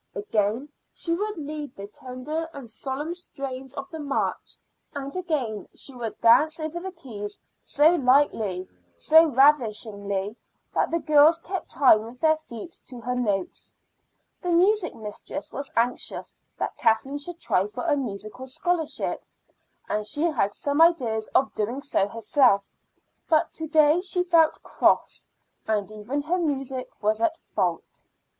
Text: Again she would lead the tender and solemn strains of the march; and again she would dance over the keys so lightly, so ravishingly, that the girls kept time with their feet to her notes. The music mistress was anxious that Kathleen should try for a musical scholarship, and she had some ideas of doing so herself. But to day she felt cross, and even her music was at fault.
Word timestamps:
Again 0.15 0.69
she 0.91 1.13
would 1.13 1.37
lead 1.37 1.75
the 1.75 1.85
tender 1.85 2.49
and 2.53 2.67
solemn 2.67 3.13
strains 3.13 3.75
of 3.75 3.87
the 3.91 3.99
march; 3.99 4.57
and 4.95 5.15
again 5.15 5.67
she 5.75 5.93
would 5.93 6.19
dance 6.19 6.59
over 6.59 6.79
the 6.79 6.91
keys 6.91 7.39
so 7.61 7.91
lightly, 7.93 8.67
so 8.95 9.27
ravishingly, 9.27 10.35
that 10.73 10.89
the 10.89 10.97
girls 10.97 11.37
kept 11.37 11.69
time 11.69 12.01
with 12.01 12.19
their 12.19 12.35
feet 12.35 12.79
to 12.87 12.99
her 13.01 13.13
notes. 13.13 13.71
The 14.41 14.49
music 14.49 14.95
mistress 14.95 15.53
was 15.53 15.69
anxious 15.75 16.33
that 16.57 16.77
Kathleen 16.77 17.19
should 17.19 17.39
try 17.39 17.67
for 17.67 17.83
a 17.85 17.95
musical 17.95 18.47
scholarship, 18.47 19.23
and 19.87 20.03
she 20.07 20.23
had 20.23 20.55
some 20.55 20.81
ideas 20.81 21.27
of 21.35 21.53
doing 21.53 21.83
so 21.83 22.07
herself. 22.07 22.63
But 23.29 23.53
to 23.53 23.67
day 23.67 24.01
she 24.01 24.23
felt 24.23 24.63
cross, 24.63 25.27
and 25.67 25.91
even 25.91 26.23
her 26.23 26.39
music 26.39 26.89
was 27.03 27.21
at 27.21 27.37
fault. 27.37 28.01